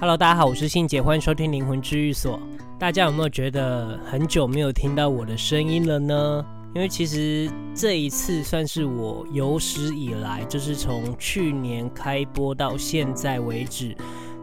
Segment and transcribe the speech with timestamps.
[0.00, 2.40] Hello，大家好，我是信姐，欢迎收听灵魂治愈所。
[2.78, 6.42] 大家有没有觉得很久没有听到我的声音了呢？
[6.74, 13.94] 因为其实这一次算是我有史以来，就是从去年开播到现在为止。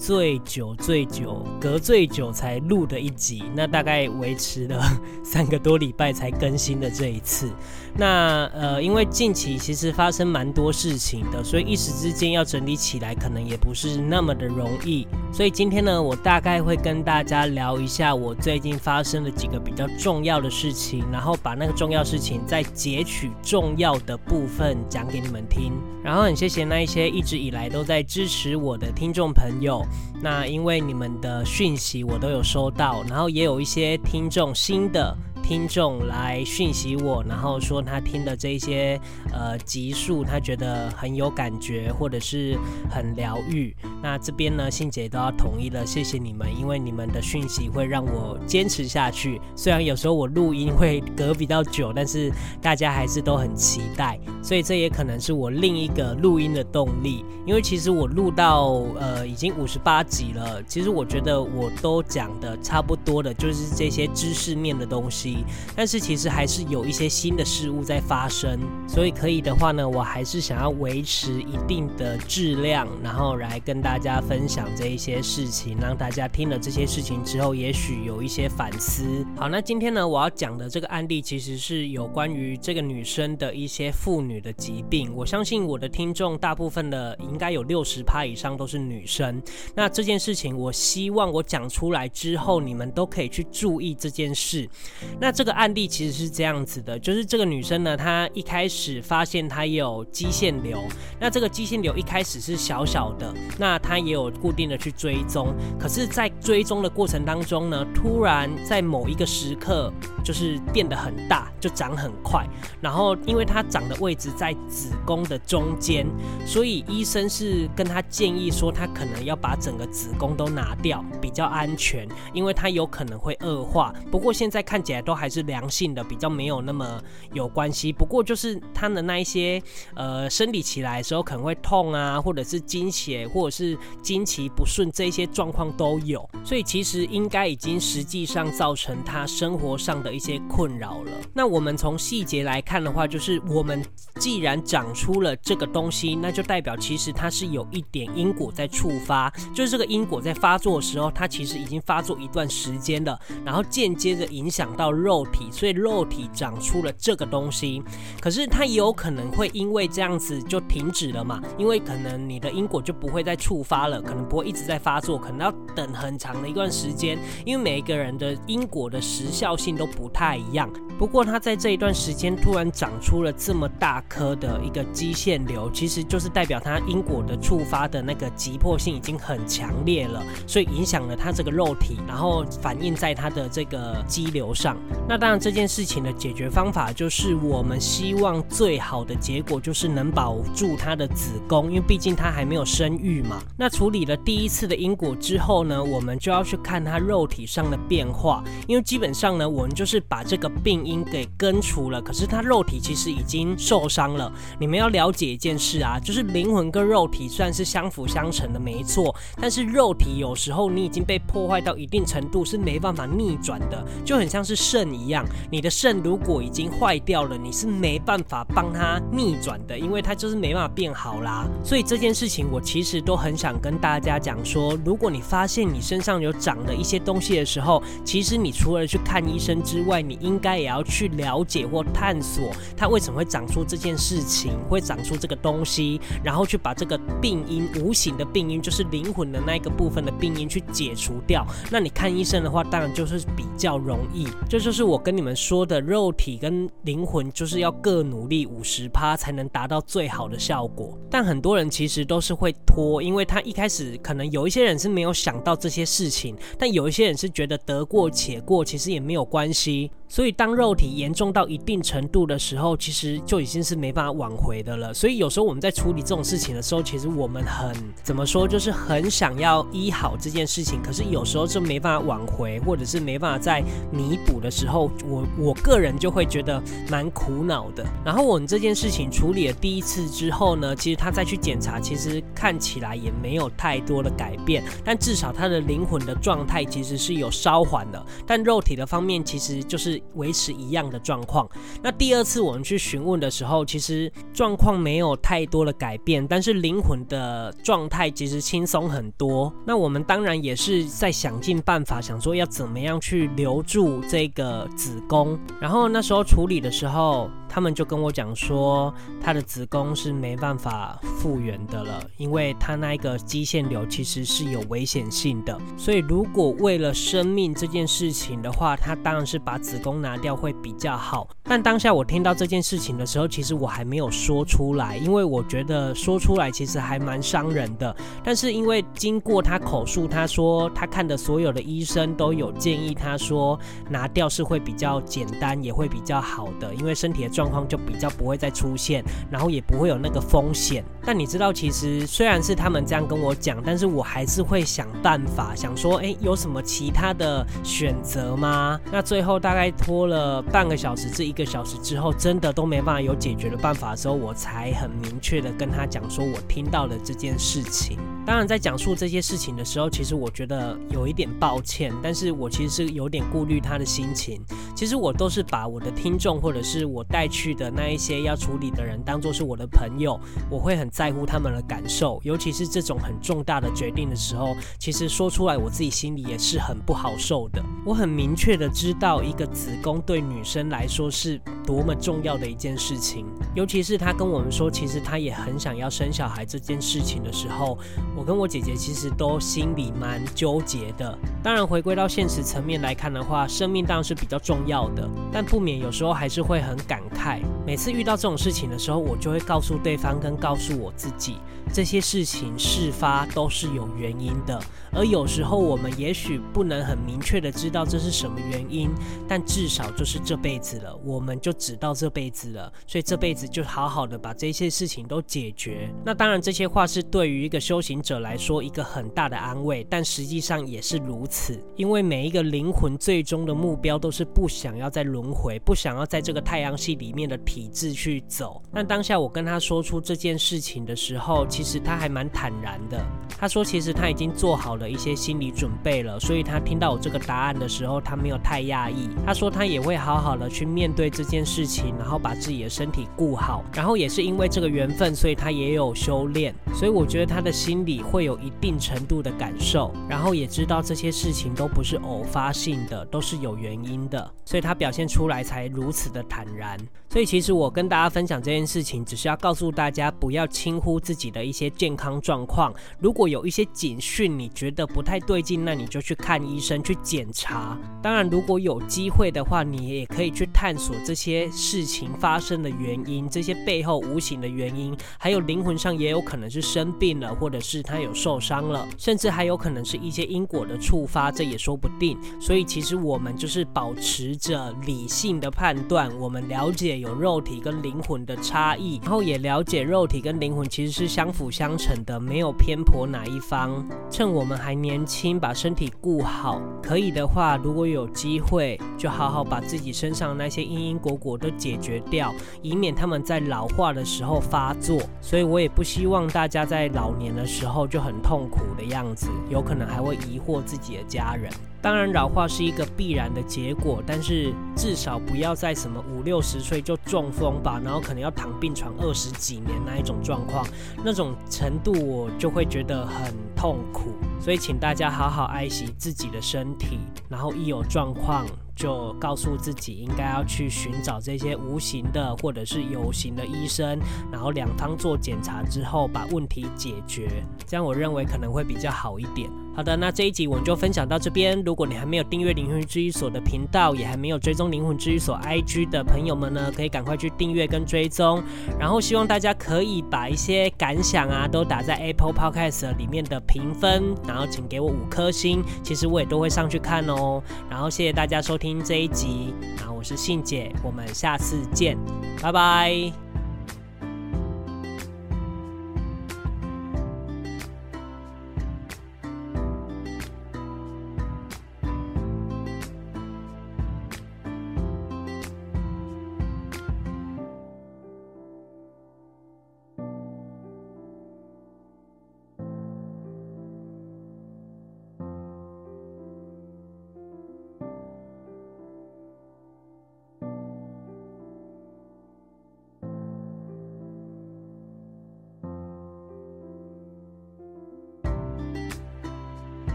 [0.00, 4.82] 最久最久，隔最久才录的一集，那大概维持了
[5.22, 7.50] 三个多礼拜才更新的这一次。
[7.94, 15.06] 那呃，因为近期其实发生蛮多事情的，所以一时之间要整理起来，可能也不是那么的容易。
[15.30, 25.74] 所以今天呢，我大概会跟大家聊一下我最近发生的几个比较重要的事情，然后把那个重要事情再截取重要的部分讲给你们听。
[26.02, 29.84] 然后很谢谢那一些一直以来都在支持我的听众朋友。
[30.20, 35.16] 那因为你们的讯息我都有收到，然后也有一些听众新的。
[35.42, 39.00] 听众来讯息我，然后说他听的这些
[39.32, 42.56] 呃集数，他觉得很有感觉，或者是
[42.88, 43.74] 很疗愈。
[44.02, 49.40] 那这边呢，信姐都要统一了，谢谢你们，因为你们的讯息会让我坚持下去。
[49.54, 57.24] 虽然有时候我录音会隔比较久，但是大家还是都很期待，所以这也可能是我另一个录音的动力。
[57.46, 65.38] 因为其实我录到呃已经五十八集了，其实我觉得我都讲的差不多的，就是这些知识面的东西。
[65.74, 79.26] 但是其实还是有一些新的事物在发生，所以可以的话呢，我还是想要维持一定的质量，然后来跟大大家分享这一些事情，让大家听了这些事情之后，也许有一些反思。
[79.36, 85.12] 好，那今天呢，我要讲的这个案例其实是有关于这个女生的一些妇女的疾病。
[85.12, 89.42] 我相信我的听众大部分的应该有六十趴以上都是女生。
[89.74, 94.70] 那这件事情，我希望我讲出来之后，你们都可以去注意这件事。
[95.18, 100.78] 那这个案例其实是这样子的，就是这个女生呢，她一开始发现她有肌腺瘤，
[101.18, 109.92] 那这个肌腺瘤一开始是小小的，那他也有固定的去追踪，可是，在追踪的过程当中呢，突然在某一个时刻
[110.24, 112.44] 就是变得很大，就长很快，
[112.80, 116.04] 然后因为她长的位置在子宫的中间，
[116.44, 123.94] 所以医生是跟他建议说，他可能要把整个子宫都拿掉比较安全，因为它有可能会恶化。
[124.10, 125.20] 不过现在看起来都。
[125.20, 126.98] 还是良性的，比较没有那么
[127.34, 127.92] 有关系。
[127.92, 129.62] 不过就是他的那一些
[129.94, 133.69] 呃生理期来的时候可能会痛啊，或者是经血，或者是
[134.02, 136.28] 经期不顺，这些状况都有。
[136.44, 141.12] 所以其实应该已经实际上造成他生活上的一些困扰了。
[141.32, 143.84] 那我们从细节来看的话，就是我们
[144.16, 155.26] 既然长出了这个东西，那就代表其实它是有一点因果在触发，就是这个因果在发作的时候，它其实已经发作一段时间了，然后间接的影响到肉。
[155.30, 157.80] 体，所以肉体长出了这个东西，
[158.20, 161.40] 可是它也有可能会因为这样子就停止了嘛？
[161.56, 170.66] 因为可能你的因果就不会再触复发了，可能不会一直在发作，可能要等很长的一段时间，因为每一个人的因果的时效性都不太一样。
[171.00, 184.76] 不过它在这一段时间突然长出了这么大颗的一个肌腺瘤，其实就是代表它因果的触发的那个急迫性已经很强烈了，所以影响了它这个肉体，然后反映在它的这个肌瘤上。
[185.08, 193.40] 那当然，这件事情的解决方法就是，我们希望最好的结果就是能保住她的子宫，因为毕竟她还没有生育嘛。
[193.56, 204.30] 那处理了第一次的因果之后呢，我们就要去看她肉体上的变化，因为基本上呢，我们就是把这个病因给根除了，可是他肉体其实已经受伤了。
[204.58, 209.14] 你们要了解一件事啊，就是灵魂跟肉体算是相辅相成的，没错。
[209.40, 221.46] 但是肉体有时候你已经被破坏到一定程度，是没办法逆转的，就很像是肾一样，你的肾如果已经坏掉了，你是没办法帮它逆转的，因为它就是没办法变好啦。
[221.62, 241.46] 所以这件事情，我其实都很想跟大家讲说，如果你发现你身上有长了一些东西的时候，其实你除了去看医生之外，你应该也要去了解或探索它为什么会长出这件事情，会长出这个东西，然后去把这个病因，无形的病因，就是灵魂的那个部分的病因去解除掉。
[241.70, 244.24] 那你看医生的话，当然就是比较容易。
[244.48, 244.90] 这就，就是。
[244.90, 250.98] 我跟你们说的，肉体跟灵魂就是要各努力五十趴才能达到最好的效果。
[251.08, 259.92] 但很多人其实都是会拖，因为他一开始可能有一些人是没有想到这些事情，但有一些人是觉得得过且过，其实也没有关系。
[260.10, 264.92] 所以当肉体严重到一定程度的时候，其实就已经是没办法挽回的了。
[264.92, 267.72] 所以有时候我们在处理这种事情的时候，其实我们很
[268.02, 273.62] 怎么说，就是很想要医好这件事情，可是有时候就没办法挽回，或者是没办法再
[273.92, 276.60] 弥补的时候，我我个人就会觉得
[276.90, 277.86] 蛮苦恼的。
[278.04, 291.48] 然后我们这件事情处理了第一次之后呢，其实他再去检查，其实看起来也没有太多的改变，但至少他的灵魂的状态其实是有稍缓的，但肉体的方面其实就是维持一样的状况。
[291.82, 299.52] 那第二次我们去询问的时候，其实状况没有太多的改变，但是灵魂的状态其实轻松很多。
[299.66, 305.38] 那我们当然也是在想尽办法，想说要怎么样去留住这个子宫。
[305.60, 315.58] 然后那时候处理的时候，他们就跟我讲说，他的子宫是没办法复原的了，因为他那一个肌腺瘤其实是有危险性的。
[315.76, 321.28] 所以如果为了生命这件事情的话，他当然是把子宫拿掉会比较好。
[321.42, 327.94] 但当下我听到这件事情的时候，其实我还没有说出来，因为我觉得说出来其实还蛮伤人的。
[328.22, 333.58] 但是因为经过他口述，他说他看的所有的医生都有建议他说
[333.88, 340.84] 拿掉是会比较简单，也会比较好的，因为身体的状况就比较不会再出现，然后也不会有那个风险。
[341.02, 348.78] 但你知道，其实虽然是他们这样跟我讲，但是我还是会想办法，想说，哎，有什么其他的选择吗？
[348.92, 357.96] 那最后大概拖了半个小时至一个小时之后，真的都没办法有解决的办法的时候，我才很明确的跟他讲说，我听到了这件事情。
[358.26, 364.38] 当然，在讲述这些事情的时候，其实我觉得有一点抱歉，但是我其实是有点顾虑他的心情。
[364.76, 377.62] 其实我都是把我的听众或者是我带去的那一些要处理的人当做是我的朋友，我会很在乎他们的感受，尤其是这种很重大的决定的时候，其实说出来我自己心里也是很不好受的。
[377.86, 383.24] 我很明确的知道，一个子宫对女生来说是多么重要的一件事情，
[383.54, 387.78] 尤其是他跟我们说，其实他也很想要生小孩这件事情的时候。
[388.16, 391.16] 我跟我姐姐其实都心里蛮纠结的。
[391.44, 397.38] 当然，回归到现实层面来看的话，生命当然是比较重要的，但不免有时候还是会很感慨。
[397.64, 401.36] 每次遇到这种事情的时候，我就会告诉对方跟告诉我自己，
[401.72, 404.60] 这些事情事发都是有原因的。
[404.92, 408.90] 而有时候我们也许不能很明确的知道这是什么原因，
[409.28, 415.88] 但至少就是这辈子了，我们就只到这辈子了，所以这辈子就好好的把这些事情都解决。
[416.04, 428.60] 那当然，这些话是对于一个修行者者来说一个很大的安慰，但实际上也是如此，因为每一个灵魂最终的目标都是不想要再轮回，不想要在这个太阳系里面的体制去走。
[428.74, 433.00] 但当下我跟他说出这件事情的时候，其实他还蛮坦然的。
[433.38, 439.08] 他说，其实他已经做好了一些心理准备了，所以他听到我这个答案的时候，他没有太讶异。
[439.24, 443.64] 他说他也会好好的去面对这件事情，然后把自己的身体顾好。
[443.72, 446.54] 然后也是因为这个缘分，所以他也有修炼。
[446.74, 448.00] 所以我觉得他的心里。
[448.10, 456.76] 会有一定程度的感受，然后也知道这些事情都不是偶发性的，都是有原因的，所以他表现出来才如此的坦然。
[457.08, 462.72] 所以其实我跟大家分享这件事情，只是要告诉大家不要轻忽自己的一些健康状况。
[463.00, 467.78] 如果有一些警讯，你觉得不太对劲，那你就去看医生去检查。
[468.02, 482.18] 当然，如果有机会的话，你也可以去探索这些些事情发生的原因，这些背后无形的原因，还有灵魂上也有可能是生病了，或者是他有受伤了，甚至还有可能是一些因果的触发，这也说不定。
[482.40, 486.90] 所以其实我们就是保持着理性的判断，我们了解。
[487.00, 493.86] 有肉体跟灵魂的差异，然后也了解肉体跟灵魂其实是相辅相成的，没有偏颇哪一方。
[494.10, 505.00] 趁我们还年轻，把身体顾好，可以的话，如果有机会，就好好把自己身上那些因因果果都解决掉，以免他们在老化的时候发作。
[505.20, 511.52] 所以我也不希望大家在老年的时候就很痛苦的样子，有可能还会疑惑自己的家人。
[511.82, 520.66] 当然，老化是一个必然的结果，但是至少不要在什么五六十岁就中风吧，然后可能要躺病床二十几年那一种状况，
[521.02, 524.12] 那种程度我就会觉得很痛苦。
[524.38, 526.98] 所以，请大家好好爱惜自己的身体，
[527.30, 528.44] 然后一有状况
[528.80, 533.98] 就告诉自己应该要去寻找这些无形的或者是有形的医生，
[534.32, 537.28] 然后两方做检查之后把问题解决，
[537.66, 539.50] 这样我认为可能会比较好一点。
[539.72, 541.62] 好的，那这一集我们就分享到这边。
[541.64, 548.42] 如果你还没有订阅灵魂治愈所的频道，也还没有追踪灵魂治愈所 IG 的朋友们呢，可以赶快去订阅跟追踪。
[548.78, 557.40] 然后希望大家可以把一些感想啊，都打在 Apple Podcast 里面的评分，然后请给我五颗星，其实我也都会上去看哦。
[557.70, 561.96] 然后谢谢大家收听这一集，然后我是信姐，我们下次见，
[562.42, 563.29] 拜拜。